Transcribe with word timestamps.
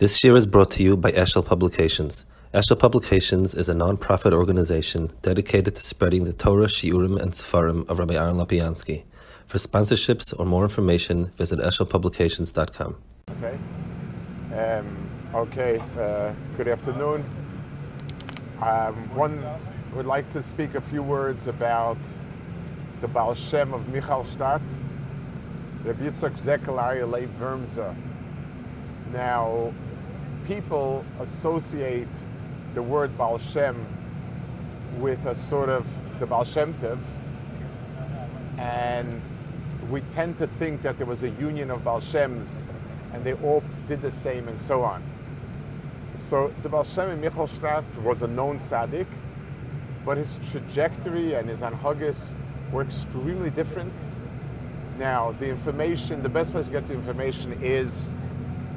This 0.00 0.24
year 0.24 0.34
is 0.34 0.44
brought 0.44 0.72
to 0.72 0.82
you 0.82 0.96
by 0.96 1.12
Eshel 1.12 1.46
Publications. 1.46 2.24
Eshel 2.52 2.76
Publications 2.76 3.54
is 3.54 3.68
a 3.68 3.74
non-profit 3.74 4.32
organization 4.32 5.12
dedicated 5.22 5.76
to 5.76 5.82
spreading 5.84 6.24
the 6.24 6.32
Torah, 6.32 6.66
Shiurim, 6.66 7.16
and 7.22 7.30
Sefarim 7.30 7.88
of 7.88 8.00
Rabbi 8.00 8.14
Aaron 8.14 8.34
Lapiansky. 8.34 9.04
For 9.46 9.58
sponsorships 9.58 10.34
or 10.36 10.46
more 10.46 10.64
information, 10.64 11.26
visit 11.36 11.60
eshelpublications.com. 11.60 12.96
Okay. 13.38 13.58
Um, 14.52 15.08
okay. 15.32 15.80
Uh, 15.96 16.34
good 16.56 16.66
afternoon. 16.66 17.24
Um, 18.62 19.14
one 19.14 19.46
would 19.94 20.06
like 20.06 20.28
to 20.32 20.42
speak 20.42 20.74
a 20.74 20.80
few 20.80 21.04
words 21.04 21.46
about 21.46 21.98
the 23.00 23.06
Baal 23.06 23.34
Shem 23.34 23.72
of 23.72 23.82
Michelstadt, 23.82 24.60
Rabbi 25.84 26.04
Yitzchak 26.04 26.36
Zekel 26.36 26.74
Leib 27.08 27.30
Wormser. 27.38 27.94
Now, 29.12 29.72
people 30.46 31.04
associate 31.20 32.08
the 32.74 32.82
word 32.82 33.16
Baal 33.16 33.38
Shem 33.38 33.86
with 34.98 35.24
a 35.26 35.34
sort 35.34 35.68
of 35.68 35.86
the 36.20 36.26
Baal 36.26 36.44
Shem 36.44 36.74
Tov, 36.74 36.98
and 38.58 39.20
we 39.90 40.00
tend 40.14 40.38
to 40.38 40.46
think 40.46 40.82
that 40.82 40.98
there 40.98 41.06
was 41.06 41.22
a 41.22 41.30
union 41.30 41.70
of 41.70 41.84
Baal 41.84 42.00
Shems 42.00 42.68
and 43.12 43.24
they 43.24 43.34
all 43.34 43.62
did 43.86 44.02
the 44.02 44.10
same 44.10 44.48
and 44.48 44.58
so 44.58 44.82
on. 44.82 45.02
So 46.16 46.52
the 46.62 46.68
Baal 46.68 46.84
Shem 46.84 47.10
in 47.10 47.20
Michelstadt 47.20 47.84
was 48.02 48.22
a 48.22 48.28
known 48.28 48.58
tzaddik, 48.58 49.06
but 50.04 50.16
his 50.16 50.38
trajectory 50.50 51.34
and 51.34 51.48
his 51.48 51.60
anhagis 51.60 52.32
were 52.72 52.82
extremely 52.82 53.50
different. 53.50 53.92
Now, 54.98 55.32
the 55.38 55.48
information, 55.48 56.22
the 56.22 56.28
best 56.28 56.52
place 56.52 56.66
to 56.66 56.72
get 56.72 56.86
the 56.86 56.94
information 56.94 57.52
is 57.62 58.16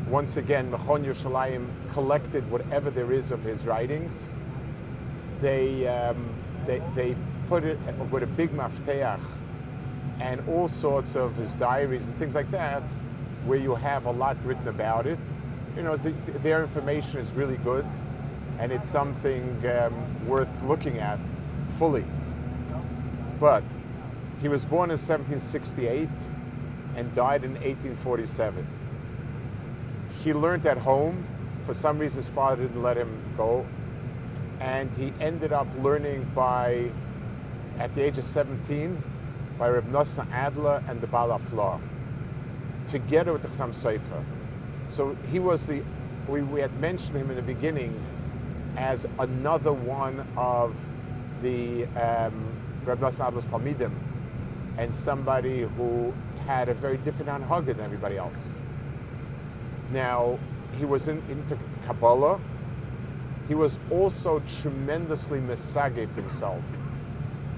once 0.10 0.38
again, 0.38 0.72
Mechon 0.72 1.06
Yerushalayim 1.06 1.68
collected 1.92 2.50
whatever 2.50 2.90
there 2.90 3.12
is 3.12 3.32
of 3.32 3.44
his 3.44 3.66
writings. 3.66 4.34
They, 5.42 5.86
um, 5.88 6.30
they, 6.66 6.82
they 6.96 7.16
put 7.50 7.66
it 7.66 7.78
with 8.10 8.24
a 8.24 8.28
big 8.28 8.52
mafteach 8.52 9.20
and 10.20 10.42
all 10.48 10.68
sorts 10.68 11.16
of 11.16 11.36
his 11.36 11.54
diaries 11.56 12.08
and 12.08 12.18
things 12.18 12.36
like 12.36 12.50
that, 12.52 12.82
where 13.46 13.60
you 13.60 13.76
have 13.76 14.06
a 14.06 14.12
lot 14.12 14.38
written 14.46 14.70
about 14.70 15.06
it. 15.08 15.20
You 15.76 15.84
know, 15.84 15.98
the, 15.98 16.12
their 16.40 16.64
information 16.64 17.20
is 17.20 17.34
really 17.34 17.58
good, 17.58 17.86
and 18.60 18.72
it's 18.72 18.90
something 18.90 19.44
um, 19.68 20.28
worth 20.28 20.64
looking 20.64 21.00
at 21.00 21.20
fully. 21.78 22.06
But 23.42 23.64
he 24.42 24.48
was 24.48 24.64
born 24.64 24.90
in 24.90 24.98
1768 24.98 26.08
and 26.96 27.14
died 27.14 27.44
in 27.44 27.52
1847 27.56 28.66
he 30.24 30.34
learned 30.34 30.66
at 30.66 30.78
home. 30.78 31.26
For 31.66 31.74
some 31.74 32.00
reason, 32.00 32.18
his 32.18 32.30
father 32.30 32.64
didn't 32.64 32.82
let 32.82 32.98
him 32.98 33.22
go. 33.36 33.66
And 34.60 34.90
he 34.98 35.14
ended 35.20 35.54
up 35.54 35.68
learning 35.80 36.30
by, 36.34 36.90
at 37.78 37.94
the 37.94 38.04
age 38.04 38.18
of 38.18 38.24
17, 38.24 39.02
by 39.58 39.70
Reb 39.70 39.92
Nosson 39.92 40.30
Adler 40.32 40.84
and 40.88 41.02
the 41.02 41.08
Baal 41.08 41.38
Haflaah, 41.38 41.80
together 42.90 43.34
with 43.34 43.42
the 43.42 43.48
Chassam 43.50 43.70
Sofer. 43.72 44.24
So 44.90 45.16
he 45.32 45.40
was 45.40 45.66
the, 45.68 45.84
we, 46.28 46.42
we 46.42 46.62
had 46.62 46.74
mentioned 46.80 47.18
him 47.18 47.30
in 47.30 47.36
the 47.36 47.42
beginning 47.42 48.04
as 48.78 49.06
another 49.20 49.74
one 49.74 50.26
of 50.38 50.76
the 51.42 51.86
um, 51.96 52.52
Reb 52.86 53.00
Nosson 53.00 53.28
Adler's 53.28 53.48
Talmidim, 53.48 53.92
and 54.78 54.94
somebody 54.94 55.62
who 55.62 56.14
had 56.46 56.70
a 56.70 56.74
very 56.74 56.98
different 56.98 57.30
anhaga 57.30 57.76
than 57.76 57.82
everybody 57.82 58.18
else. 58.18 58.58
Now, 59.92 60.40
he 60.78 60.86
was 60.86 61.08
in, 61.08 61.22
into 61.30 61.58
Kabbalah. 61.86 62.40
He 63.48 63.56
was 63.56 63.80
also 63.90 64.42
tremendously 64.62 65.40
misagif 65.40 66.14
himself. 66.16 66.62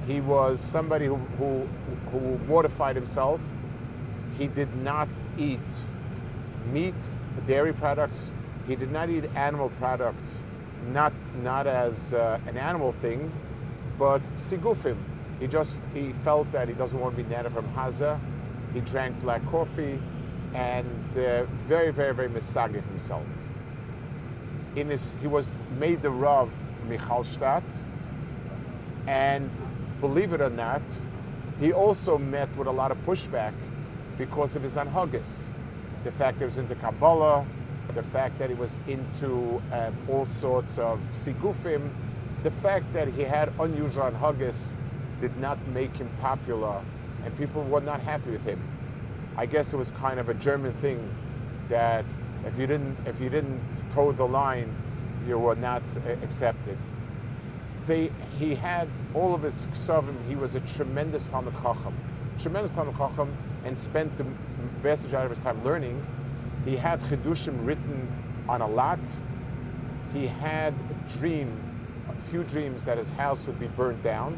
He 0.08 0.22
was 0.22 0.60
somebody 0.60 1.06
who, 1.06 1.16
who, 1.38 1.68
who 2.12 2.38
mortified 2.48 2.96
himself. 2.96 3.42
He 4.38 4.48
did 4.48 4.74
not 4.78 5.08
eat 5.38 5.60
meat, 6.72 6.96
dairy 7.48 7.74
products. 7.74 8.32
He 8.68 8.76
did 8.76 8.92
not 8.92 9.10
eat 9.10 9.26
animal 9.36 9.70
products, 9.80 10.44
not, 10.92 11.14
not 11.44 11.68
as 11.68 12.14
uh, 12.14 12.40
an 12.48 12.58
animal 12.58 12.94
thing, 13.02 13.32
but 13.98 14.22
sigufim. 14.36 14.98
He 15.40 15.48
just 15.48 15.82
he 15.94 16.12
felt 16.12 16.52
that 16.52 16.68
he 16.68 16.74
doesn't 16.74 17.00
want 17.00 17.16
to 17.16 17.24
be 17.24 17.30
nana 17.30 17.50
from 17.50 17.68
Haza. 17.74 18.20
He 18.74 18.82
drank 18.82 19.20
black 19.22 19.46
coffee 19.48 20.00
and 20.54 20.86
uh, 21.18 21.46
very, 21.68 21.92
very, 21.92 22.14
very 22.14 22.30
misagif 22.30 22.84
himself. 22.90 23.26
In 24.76 24.90
his, 24.90 25.16
he 25.22 25.28
was 25.28 25.56
made 25.80 26.02
the 26.02 26.12
Rav 26.12 26.54
Michelstadt, 26.88 27.64
and 29.08 29.50
believe 30.02 30.34
it 30.34 30.42
or 30.42 30.50
not, 30.50 30.82
he 31.60 31.74
also 31.74 32.18
met 32.18 32.56
with 32.56 32.68
a 32.68 32.72
lot 32.72 32.92
of 32.92 32.98
pushback 33.06 33.54
because 34.18 34.56
of 34.56 34.64
his 34.64 34.76
anhagis. 34.76 35.48
The 36.04 36.12
fact 36.12 36.40
that 36.40 36.46
he 36.46 36.46
was 36.46 36.58
into 36.58 36.76
Kabbalah, 36.76 37.46
the 37.96 38.04
fact 38.04 38.38
that 38.40 38.50
he 38.50 38.56
was 38.56 38.78
into 38.88 39.62
uh, 39.72 39.92
all 40.08 40.26
sorts 40.26 40.78
of 40.78 41.00
sigufim, 41.16 41.90
the 42.44 42.52
fact 42.52 42.92
that 42.94 43.08
he 43.08 43.24
had 43.24 43.52
unusual 43.60 44.10
anhagis 44.12 44.74
did 45.20 45.36
not 45.38 45.58
make 45.70 45.96
him 45.98 46.10
popular, 46.22 46.82
and 47.26 47.38
people 47.38 47.64
were 47.64 47.82
not 47.82 48.00
happy 48.00 48.32
with 48.32 48.44
him. 48.44 48.62
I 49.40 49.46
guess 49.46 49.72
it 49.72 49.78
was 49.78 49.92
kind 49.92 50.20
of 50.20 50.28
a 50.28 50.34
German 50.34 50.74
thing 50.82 51.00
that 51.70 52.04
if 52.46 52.60
you 52.60 52.68
didn't 52.68 52.98
if 53.06 53.22
you 53.22 53.30
didn't 53.30 53.62
toe 53.94 54.12
the 54.12 54.26
line, 54.26 54.76
you 55.26 55.40
were 55.40 55.56
not 55.56 55.82
accepted. 56.22 56.78
They, 57.88 58.12
he 58.38 58.54
had 58.54 58.90
all 59.14 59.34
of 59.34 59.42
his 59.42 59.66
ksavim. 59.68 60.18
He 60.28 60.36
was 60.36 60.56
a 60.56 60.60
tremendous 60.76 61.30
Talmud 61.30 61.54
Chacham, 61.54 61.96
tremendous 62.38 62.74
Talmud 62.74 62.98
Chacham, 62.98 63.34
and 63.64 63.80
spent 63.80 64.18
the 64.18 64.26
vast 64.84 65.06
majority 65.06 65.32
of 65.32 65.38
his 65.38 65.44
time 65.46 65.64
learning. 65.64 66.06
He 66.66 66.76
had 66.76 67.00
chidushim 67.04 67.66
written 67.66 68.12
on 68.50 68.60
a 68.60 68.68
lot. 68.68 69.00
He 70.12 70.28
had 70.28 70.74
a 70.74 71.18
dream, 71.18 71.58
a 72.10 72.22
few 72.24 72.44
dreams 72.44 72.84
that 72.84 72.98
his 72.98 73.10
house 73.10 73.48
would 73.48 73.58
be 73.58 73.68
burned 73.68 74.04
down. 74.04 74.38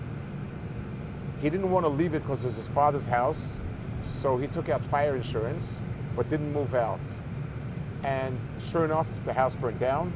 He 1.41 1.49
didn't 1.49 1.71
want 1.71 1.85
to 1.85 1.89
leave 1.89 2.13
it 2.13 2.21
because 2.21 2.43
it 2.43 2.47
was 2.47 2.57
his 2.57 2.67
father's 2.67 3.07
house 3.07 3.59
so 4.03 4.37
he 4.37 4.47
took 4.47 4.69
out 4.69 4.83
fire 4.83 5.15
insurance, 5.15 5.81
but 6.15 6.29
didn't 6.29 6.53
move 6.53 6.75
out. 6.75 6.99
And 8.03 8.37
sure 8.63 8.85
enough, 8.85 9.07
the 9.25 9.33
house 9.33 9.55
burned 9.55 9.79
down. 9.79 10.13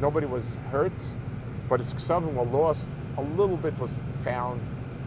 Nobody 0.00 0.26
was 0.26 0.56
hurt, 0.70 0.92
but 1.68 1.80
his 1.80 1.94
ksavim 1.94 2.34
were 2.34 2.44
lost. 2.44 2.90
A 3.16 3.22
little 3.22 3.56
bit 3.56 3.78
was 3.78 3.98
found, 4.22 4.60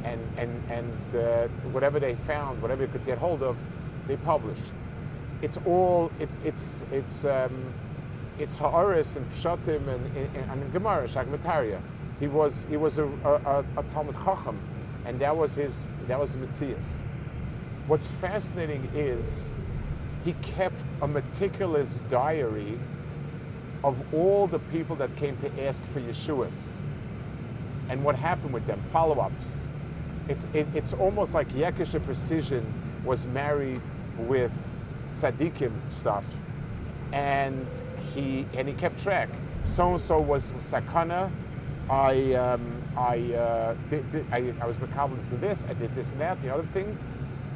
and 0.03 0.19
and 0.37 0.71
and 0.71 1.15
uh, 1.15 1.47
whatever 1.71 1.99
they 1.99 2.15
found, 2.15 2.61
whatever 2.61 2.85
they 2.85 2.91
could 2.91 3.05
get 3.05 3.17
hold 3.17 3.43
of, 3.43 3.57
they 4.07 4.17
published. 4.17 4.71
It's 5.41 5.59
all 5.65 6.11
it's 6.19 6.37
it's 6.43 6.83
it's 6.91 7.25
um, 7.25 7.73
it's 8.39 8.55
ha'aris 8.55 9.17
and 9.17 9.29
pshatim 9.29 9.87
and 9.87 10.17
and, 10.17 10.51
and 10.51 10.73
Gemara 10.73 11.07
Shagmataria. 11.07 11.79
He 12.19 12.27
was 12.27 12.65
he 12.69 12.77
was 12.77 12.97
a, 12.97 13.05
a, 13.05 13.63
a, 13.77 13.83
Talmud 13.93 14.15
Chacham, 14.23 14.59
and 15.05 15.19
that 15.19 15.35
was 15.35 15.53
his 15.53 15.87
that 16.07 16.19
was 16.19 16.33
his 16.33 16.43
mitzias. 16.43 17.03
What's 17.87 18.05
fascinating 18.05 18.83
is 18.93 19.49
he 20.25 20.33
kept 20.41 20.75
a 21.01 21.07
meticulous 21.07 22.03
diary 22.09 22.77
of 23.81 24.13
all 24.13 24.45
the 24.45 24.59
people 24.59 24.97
that 24.97 25.15
came 25.15 25.37
to 25.37 25.65
ask 25.65 25.81
for 25.85 26.01
Yeshuas 26.01 26.73
and 27.87 28.03
what 28.03 28.17
happened 28.17 28.51
with 28.51 28.67
them, 28.67 28.81
follow 28.83 29.21
ups. 29.21 29.67
It's, 30.27 30.45
it, 30.53 30.67
it's 30.73 30.93
almost 30.93 31.33
like 31.33 31.47
Yekisha 31.53 32.03
Precision 32.03 32.65
was 33.05 33.25
married 33.27 33.79
with 34.17 34.51
Sadikim 35.11 35.71
stuff, 35.89 36.25
and 37.13 37.65
he, 38.13 38.45
and 38.53 38.67
he 38.67 38.73
kept 38.73 39.01
track. 39.01 39.29
So 39.63 39.91
and 39.91 40.01
so 40.01 40.19
was 40.19 40.51
Sakana. 40.53 41.31
I, 41.89 42.33
um, 42.33 42.83
I, 42.97 43.33
uh, 43.33 43.75
did, 43.89 44.11
did, 44.11 44.25
I, 44.33 44.53
I 44.59 44.65
was 44.65 44.75
Makabal 44.75 45.29
to 45.29 45.37
this, 45.37 45.65
I 45.69 45.73
did 45.73 45.95
this 45.95 46.11
and 46.11 46.19
that, 46.19 46.41
the 46.41 46.53
other 46.53 46.65
thing 46.73 46.97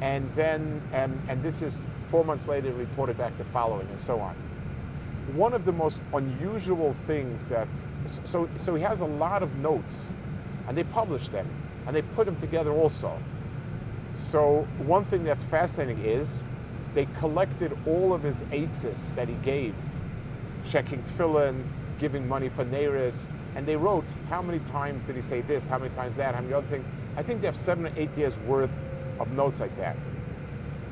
and 0.02 0.28
then 0.34 0.82
and, 0.92 1.18
and 1.28 1.40
this 1.44 1.62
is 1.62 1.80
four 2.10 2.24
months 2.24 2.48
later 2.48 2.72
reported 2.72 3.16
back 3.16 3.38
the 3.38 3.44
following 3.44 3.86
and 3.88 4.00
so 4.00 4.18
on. 4.18 4.34
One 5.34 5.54
of 5.54 5.64
the 5.64 5.70
most 5.70 6.02
unusual 6.12 6.94
things 7.06 7.46
that 7.46 7.68
so 8.06 8.48
so 8.56 8.74
he 8.74 8.82
has 8.82 9.00
a 9.00 9.06
lot 9.06 9.44
of 9.44 9.56
notes 9.58 10.12
and 10.66 10.76
they 10.76 10.82
publish 10.82 11.28
them 11.28 11.46
and 11.86 11.94
they 11.94 12.02
put 12.02 12.26
them 12.26 12.36
together 12.40 12.72
also. 12.72 13.16
So 14.12 14.66
one 14.78 15.04
thing 15.04 15.22
that's 15.22 15.44
fascinating 15.44 16.04
is 16.04 16.42
they 16.94 17.06
collected 17.20 17.78
all 17.86 18.12
of 18.12 18.24
his 18.24 18.42
eitzes 18.44 19.14
that 19.14 19.28
he 19.28 19.34
gave 19.36 19.74
checking 20.68 21.02
tefillin 21.04 21.62
giving 22.00 22.26
money 22.28 22.48
for 22.48 22.64
neiris 22.64 23.28
and 23.54 23.64
they 23.66 23.76
wrote 23.76 24.04
how 24.28 24.42
many 24.42 24.58
times 24.72 25.04
did 25.04 25.14
he 25.14 25.22
say 25.22 25.42
this? 25.42 25.68
How 25.68 25.78
many 25.78 25.94
times 25.94 26.16
that? 26.16 26.34
How 26.34 26.40
many 26.40 26.54
other 26.54 26.66
things 26.66 26.84
i 27.16 27.22
think 27.22 27.40
they 27.40 27.46
have 27.46 27.56
seven 27.56 27.86
or 27.86 27.92
eight 27.96 28.10
years 28.16 28.36
worth 28.40 28.70
of 29.18 29.32
notes 29.32 29.60
like 29.60 29.76
that. 29.76 29.96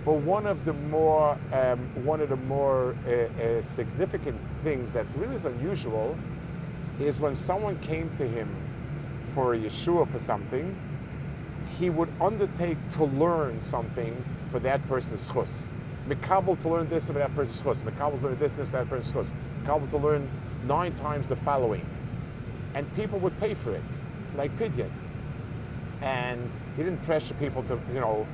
But 0.05 0.15
one 0.15 0.47
of 0.47 0.65
the 0.65 0.73
more 0.73 1.39
um, 1.53 1.79
one 2.05 2.21
of 2.21 2.31
the 2.31 2.37
more 2.37 2.97
uh, 3.07 3.11
uh, 3.11 3.63
significant 3.63 4.41
things 4.65 4.93
that 4.93 5.07
really 5.17 5.35
is 5.35 5.45
unusual 5.45 6.17
is 6.99 7.21
when 7.21 7.35
someone 7.35 7.79
came 7.81 8.11
to 8.17 8.27
him 8.27 8.49
for 9.35 9.55
a 9.55 9.59
Yeshua 9.59 10.09
for 10.09 10.19
something, 10.19 10.77
he 11.79 11.91
would 11.91 12.09
undertake 12.21 12.79
to 12.93 13.05
learn 13.05 13.61
something 13.61 14.25
for 14.51 14.59
that 14.61 14.87
person's 14.89 15.29
chus. 15.29 15.71
Mikabel 16.09 16.61
to 16.63 16.69
learn 16.69 16.89
this 16.89 17.07
for 17.07 17.13
that 17.15 17.35
person's 17.35 17.61
chus. 17.61 17.83
Mikabel 17.83 18.19
to 18.21 18.27
learn 18.27 18.39
this, 18.39 18.55
this 18.55 18.67
for 18.67 18.79
that 18.79 18.89
person's 18.89 19.13
chus. 19.13 19.33
Mikabel 19.63 19.89
to 19.91 19.97
learn 19.99 20.29
nine 20.67 20.95
times 20.97 21.29
the 21.29 21.37
following. 21.37 21.87
And 22.75 22.93
people 22.97 23.19
would 23.21 23.39
pay 23.39 23.55
for 23.55 23.75
it, 23.75 23.83
like 24.37 24.57
Pidyon. 24.59 24.91
And 26.03 26.51
he 26.81 26.85
didn't 26.85 27.03
pressure 27.03 27.35
people 27.35 27.63
to, 27.65 27.79
you 27.93 28.01
know, 28.01 28.27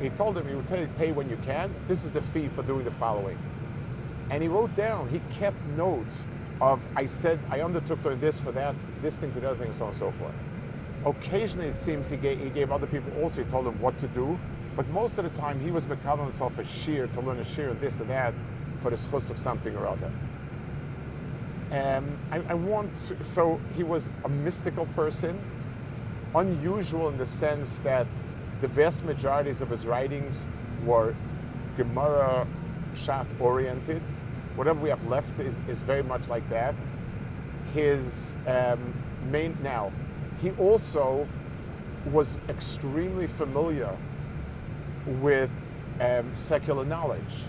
he 0.00 0.08
told 0.08 0.34
them, 0.34 0.48
you, 0.48 0.64
pay 0.96 1.12
when 1.12 1.28
you 1.28 1.36
can. 1.44 1.74
This 1.88 2.06
is 2.06 2.10
the 2.10 2.22
fee 2.22 2.48
for 2.48 2.62
doing 2.62 2.86
the 2.86 2.90
following. 2.90 3.38
And 4.30 4.42
he 4.42 4.48
wrote 4.48 4.74
down, 4.74 5.10
he 5.10 5.20
kept 5.38 5.62
notes 5.76 6.26
of, 6.62 6.80
I 6.96 7.04
said, 7.04 7.38
I 7.50 7.60
undertook 7.60 8.02
to 8.04 8.16
this 8.16 8.40
for 8.40 8.50
that, 8.52 8.74
this 9.02 9.18
thing 9.18 9.30
for 9.30 9.40
the 9.40 9.50
other 9.50 9.62
thing, 9.62 9.74
so 9.74 9.84
on 9.84 9.90
and 9.90 9.98
so 9.98 10.10
forth. 10.12 10.32
Occasionally, 11.04 11.66
it 11.66 11.76
seems 11.76 12.08
he 12.08 12.16
gave, 12.16 12.40
he 12.40 12.48
gave 12.48 12.72
other 12.72 12.86
people 12.86 13.12
also, 13.22 13.44
he 13.44 13.50
told 13.50 13.66
them 13.66 13.78
what 13.78 13.98
to 13.98 14.08
do, 14.08 14.38
but 14.74 14.88
most 14.88 15.18
of 15.18 15.24
the 15.24 15.38
time 15.38 15.60
he 15.60 15.70
was 15.70 15.84
becoming 15.84 16.24
himself 16.24 16.58
a 16.58 16.66
shear 16.66 17.08
to 17.08 17.20
learn 17.20 17.40
a 17.40 17.44
shear 17.44 17.74
this 17.74 18.00
or 18.00 18.04
that 18.04 18.32
for 18.80 18.88
the 18.88 18.96
schus 18.96 19.30
of 19.30 19.36
something 19.36 19.76
or 19.76 19.86
other. 19.86 20.10
Um, 21.72 22.16
I, 22.30 22.40
I 22.48 22.54
want, 22.54 22.90
to, 23.08 23.22
so 23.22 23.60
he 23.74 23.82
was 23.82 24.10
a 24.24 24.30
mystical 24.30 24.86
person, 24.96 25.38
unusual 26.36 27.08
in 27.08 27.18
the 27.18 27.26
sense 27.26 27.80
that 27.80 28.06
the 28.60 28.68
vast 28.68 29.04
majorities 29.04 29.60
of 29.60 29.68
his 29.68 29.86
writings 29.86 30.46
were 30.84 31.14
Gemara 31.76 32.46
Pshat 32.94 33.26
oriented. 33.40 34.02
Whatever 34.54 34.80
we 34.80 34.88
have 34.88 35.06
left 35.06 35.38
is, 35.40 35.58
is 35.68 35.80
very 35.80 36.02
much 36.02 36.26
like 36.28 36.48
that. 36.48 36.74
His 37.74 38.34
um, 38.46 38.94
main, 39.30 39.56
now, 39.62 39.92
he 40.40 40.50
also 40.52 41.28
was 42.12 42.38
extremely 42.48 43.26
familiar 43.26 43.94
with 45.20 45.50
um, 46.00 46.34
secular 46.34 46.84
knowledge, 46.84 47.44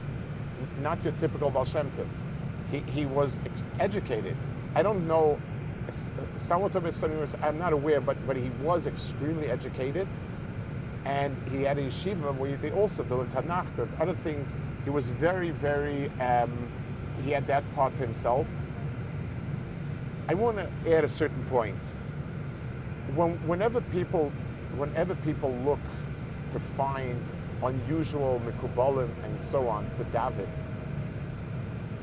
not 0.82 1.02
your 1.04 1.14
typical 1.20 1.50
Baal. 1.50 1.66
He, 2.72 2.80
he 2.92 3.06
was 3.06 3.40
ex- 3.46 3.64
educated. 3.80 4.36
I 4.76 4.82
don't 4.84 5.08
know, 5.08 5.40
of 5.88 6.86
it, 6.86 7.36
I'm 7.42 7.58
not 7.58 7.74
aware, 7.74 8.02
but, 8.02 8.18
but 8.28 8.36
he 8.36 8.50
was 8.62 8.88
extremely 8.88 9.50
educated. 9.50 10.08
And 11.06 11.36
he 11.50 11.64
had 11.64 11.78
a 11.78 11.84
yeshiva 11.84 12.36
where 12.36 12.58
they 12.58 12.72
also 12.72 13.04
did 13.04 13.32
Tanakh, 13.32 13.74
did 13.76 13.88
other 14.00 14.14
things. 14.14 14.56
He 14.84 14.90
was 14.90 15.10
very, 15.10 15.52
very, 15.52 16.10
um, 16.20 16.52
he 17.24 17.32
had 17.32 17.48
that 17.48 17.64
part 17.76 17.96
to 17.96 18.02
himself. 18.02 18.46
I 20.28 20.34
want 20.34 20.58
to 20.58 20.70
add 20.94 21.06
a 21.06 21.10
certain 21.10 21.44
point. 21.46 21.78
When, 23.16 23.36
whenever 23.48 23.80
people, 23.80 24.32
whenever 24.76 25.16
people 25.16 25.52
look 25.66 25.80
to 26.52 26.60
find 26.60 27.24
unusual 27.64 28.42
mikubalim 28.46 29.10
and 29.24 29.44
so 29.44 29.68
on 29.70 29.90
to 29.96 30.04
David 30.06 30.50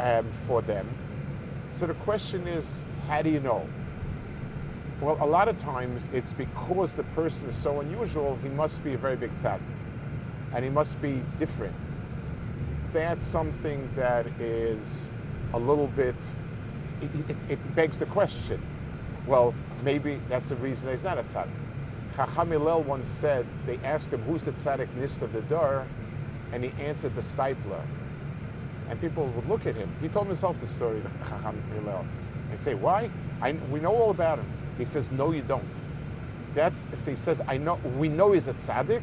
um, 0.00 0.26
for 0.46 0.62
them, 0.62 0.88
so 1.74 1.86
the 1.86 1.94
question 1.94 2.46
is, 2.46 2.84
how 3.08 3.20
do 3.22 3.30
you 3.30 3.40
know? 3.40 3.66
Well, 5.00 5.18
a 5.20 5.26
lot 5.26 5.48
of 5.48 5.58
times 5.58 6.08
it's 6.12 6.32
because 6.32 6.94
the 6.94 7.02
person 7.14 7.48
is 7.48 7.56
so 7.56 7.80
unusual, 7.80 8.38
he 8.42 8.48
must 8.48 8.82
be 8.84 8.94
a 8.94 8.98
very 8.98 9.16
big 9.16 9.34
tzaddik. 9.34 9.60
And 10.54 10.64
he 10.64 10.70
must 10.70 11.00
be 11.02 11.20
different. 11.38 11.74
That's 12.92 13.24
something 13.24 13.90
that 13.96 14.26
is 14.40 15.10
a 15.52 15.58
little 15.58 15.88
bit, 15.88 16.14
it, 17.02 17.10
it, 17.28 17.36
it 17.48 17.74
begs 17.74 17.98
the 17.98 18.06
question. 18.06 18.62
Well, 19.26 19.52
maybe 19.82 20.20
that's 20.28 20.52
a 20.52 20.56
reason 20.56 20.90
he's 20.90 21.02
not 21.02 21.18
a 21.18 21.24
tzaddik. 21.24 21.50
Chacham 22.14 22.50
Hillel 22.50 22.84
once 22.84 23.08
said, 23.08 23.44
they 23.66 23.78
asked 23.78 24.12
him, 24.12 24.22
who's 24.22 24.44
the 24.44 24.52
tzaddik 24.52 24.88
nist 24.96 25.22
of 25.22 25.32
the 25.32 25.42
door? 25.42 25.84
And 26.52 26.62
he 26.62 26.70
answered 26.80 27.16
the 27.16 27.20
Steipler. 27.20 27.82
And 28.88 29.00
people 29.00 29.26
would 29.26 29.48
look 29.48 29.66
at 29.66 29.75
him. 29.75 29.90
He 30.00 30.08
told 30.08 30.26
himself 30.26 30.60
the 30.60 30.66
story, 30.66 31.02
Chacham 31.28 31.62
Hillel. 31.75 32.04
And 32.50 32.62
say, 32.62 32.75
why? 32.75 33.10
I, 33.40 33.52
we 33.70 33.81
know 33.81 33.94
all 33.94 34.10
about 34.10 34.38
him. 34.38 34.46
He 34.78 34.84
says, 34.84 35.10
no, 35.10 35.32
you 35.32 35.42
don't. 35.42 35.64
That's, 36.54 36.86
so 36.94 37.10
he 37.10 37.16
says, 37.16 37.40
I 37.46 37.56
know, 37.56 37.76
we 37.98 38.08
know 38.08 38.32
he's 38.32 38.48
a 38.48 38.54
tzaddik, 38.54 39.02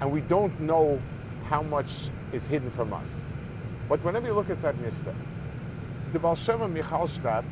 and 0.00 0.10
we 0.10 0.20
don't 0.22 0.58
know 0.60 1.00
how 1.48 1.62
much 1.62 2.10
is 2.32 2.46
hidden 2.46 2.70
from 2.70 2.92
us. 2.92 3.22
But 3.88 4.04
whenever 4.04 4.26
you 4.26 4.34
look 4.34 4.50
at 4.50 4.58
Tzad 4.58 4.74
Nista, 4.76 5.14
the 6.12 6.18
Baal 6.18 6.36
Shem 6.36 6.60
Michelstadt, 6.74 7.44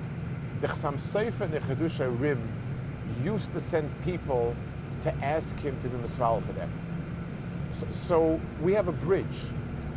the 0.61 0.69
Chasam 0.69 0.97
Sofer 0.97 1.43
and 1.43 1.53
the 1.53 1.61
Chiddushei 1.61 2.17
HaRim 2.17 2.39
used 3.23 3.53
to 3.53 3.61
send 3.61 3.91
people 4.05 4.55
to 5.03 5.15
ask 5.25 5.59
him 5.59 5.79
to 5.83 5.89
be 5.89 5.97
Misval 5.99 6.45
for 6.45 6.53
them. 6.53 6.71
So, 7.71 7.87
so, 7.91 8.41
we 8.63 8.73
have 8.75 8.89
a 8.89 8.93
bridge. 8.93 9.25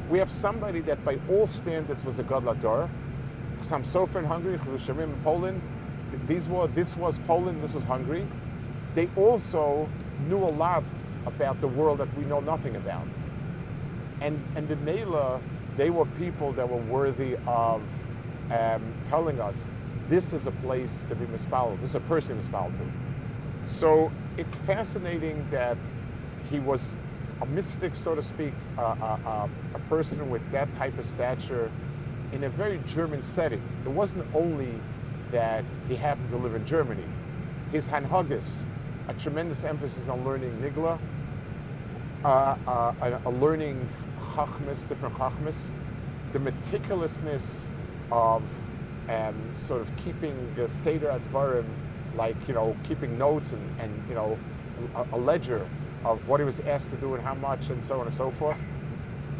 We 0.09 0.17
have 0.17 0.31
somebody 0.31 0.81
that 0.81 1.05
by 1.05 1.19
all 1.29 1.45
standards 1.45 2.03
was 2.03 2.17
a 2.17 2.23
Gadol 2.23 2.55
Hador. 2.55 2.89
Chasam 3.59 3.83
Sofer 3.83 4.17
in 4.17 4.25
Hungary, 4.25 4.57
Chiddushei 4.57 4.95
HaRim 4.95 5.13
in 5.13 5.21
Poland, 5.23 5.61
these 6.27 6.49
were, 6.49 6.67
this 6.67 6.97
was 6.97 7.19
Poland, 7.19 7.63
this 7.63 7.73
was 7.73 7.83
Hungary. 7.83 8.25
They 8.95 9.07
also 9.15 9.87
knew 10.27 10.39
a 10.39 10.53
lot 10.65 10.83
about 11.25 11.61
the 11.61 11.67
world 11.67 11.99
that 11.99 12.11
we 12.17 12.25
know 12.25 12.39
nothing 12.39 12.75
about. 12.75 13.07
And, 14.21 14.43
and 14.55 14.67
the 14.67 14.77
Mela, 14.77 15.39
they 15.77 15.91
were 15.91 16.05
people 16.17 16.53
that 16.53 16.67
were 16.67 16.77
worthy 16.77 17.37
of 17.45 17.83
um, 18.51 18.93
telling 19.09 19.39
us 19.39 19.69
this 20.07 20.33
is 20.33 20.47
a 20.47 20.51
place 20.51 21.05
to 21.09 21.15
be 21.15 21.25
mispal, 21.25 21.79
this 21.81 21.91
is 21.91 21.95
a 21.95 21.99
person 22.01 22.41
mispal 22.41 22.71
to. 22.71 23.69
So 23.69 24.11
it's 24.37 24.55
fascinating 24.55 25.47
that 25.51 25.77
he 26.49 26.59
was 26.59 26.95
a 27.41 27.45
mystic, 27.45 27.95
so 27.95 28.15
to 28.15 28.21
speak, 28.21 28.53
uh, 28.77 28.81
uh, 28.81 29.47
a 29.73 29.79
person 29.89 30.29
with 30.29 30.41
that 30.51 30.73
type 30.77 30.97
of 30.97 31.05
stature 31.05 31.71
in 32.31 32.43
a 32.43 32.49
very 32.49 32.79
German 32.85 33.21
setting. 33.21 33.61
It 33.85 33.89
wasn't 33.89 34.25
only 34.35 34.79
that 35.31 35.63
he 35.87 35.95
happened 35.95 36.29
to 36.31 36.37
live 36.37 36.55
in 36.55 36.65
Germany. 36.65 37.05
His 37.71 37.87
Hanhagis, 37.87 38.55
a 39.07 39.13
tremendous 39.13 39.63
emphasis 39.63 40.09
on 40.09 40.25
learning 40.25 40.51
Nigla, 40.61 40.99
uh, 42.23 42.27
uh, 42.67 42.93
a, 43.01 43.21
a, 43.29 43.31
learning 43.31 43.87
Chachmas, 44.33 44.87
different 44.89 45.15
Chachmas, 45.15 45.71
the 46.33 46.39
meticulousness 46.39 47.65
of 48.11 48.43
um, 49.07 49.35
sort 49.55 49.81
of 49.81 49.95
keeping 49.97 50.53
the 50.55 50.67
Seder 50.67 51.07
Advarim, 51.07 51.65
like, 52.15 52.35
you 52.47 52.53
know, 52.53 52.75
keeping 52.83 53.17
notes 53.17 53.53
and, 53.53 53.79
and 53.79 54.09
you 54.09 54.15
know, 54.15 54.37
a, 54.95 55.05
a 55.13 55.17
ledger 55.17 55.67
of 56.05 56.27
what 56.27 56.39
he 56.39 56.45
was 56.45 56.59
asked 56.61 56.89
to 56.91 56.97
do 56.97 57.13
and 57.13 57.23
how 57.23 57.35
much 57.35 57.69
and 57.69 57.83
so 57.83 57.99
on 57.99 58.07
and 58.07 58.15
so 58.15 58.29
forth, 58.29 58.57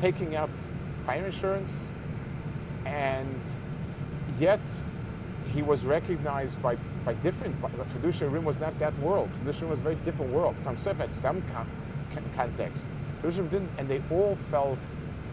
taking 0.01 0.35
out 0.35 0.49
fire 1.05 1.25
insurance, 1.25 1.87
and 2.85 3.41
yet 4.39 4.59
he 5.53 5.61
was 5.61 5.85
recognized 5.85 6.61
by, 6.61 6.75
by 7.05 7.13
different, 7.15 7.59
Chiddushei 7.61 8.29
HaRim 8.29 8.43
was 8.43 8.59
not 8.59 8.77
that 8.79 8.97
world. 8.99 9.29
Chiddushei 9.43 9.61
HaRim 9.61 9.69
was 9.69 9.79
a 9.79 9.83
very 9.83 9.95
different 9.95 10.31
world. 10.31 10.55
Tamsef 10.63 10.97
had 10.97 11.13
some 11.15 11.41
con, 11.53 11.67
con, 12.13 12.23
context. 12.35 12.87
Kedusha 13.21 13.49
didn't, 13.49 13.69
and 13.77 13.89
they 13.89 14.01
all 14.11 14.35
felt 14.35 14.79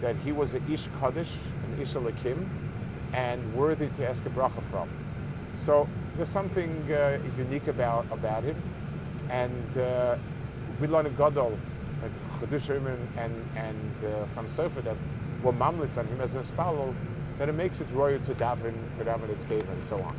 that 0.01 0.17
he 0.17 0.33
was 0.33 0.55
an 0.55 0.73
Ish 0.73 0.89
Kaddish, 1.01 1.33
an 1.65 1.81
Ish 1.81 1.93
Alakim, 1.93 2.49
and 3.13 3.55
worthy 3.55 3.89
to 3.89 4.09
ask 4.09 4.25
a 4.27 4.31
bracha 4.31 4.63
from. 4.71 4.89
So 5.55 5.89
there's 6.17 6.29
something 6.29 6.93
uh, 6.93 7.19
unique 7.39 7.69
about, 7.69 8.07
about 8.11 8.43
him. 8.43 8.61
And 9.31 9.79
uh, 9.79 10.17
we 10.81 10.87
learn 10.87 11.07
a 11.07 11.11
Gadol, 11.11 11.59
Chedush 12.41 12.69
and, 12.69 13.09
and, 13.17 13.49
and 13.57 14.05
uh, 14.05 14.29
some 14.29 14.47
Sofer 14.49 14.83
that 14.85 14.97
were 15.43 15.53
mamlits 15.53 15.99
on 15.99 16.07
him 16.07 16.21
as 16.21 16.35
a 16.35 16.41
spalal, 16.41 16.95
that 17.39 17.49
it 17.49 17.55
makes 17.55 17.81
it 17.81 17.87
royal 17.93 18.19
to 18.21 18.35
daven, 18.35 18.75
to 18.99 19.05
daven 19.05 19.29
his 19.29 19.41
escape, 19.41 19.67
and 19.69 19.83
so 19.83 19.97
on. 20.03 20.17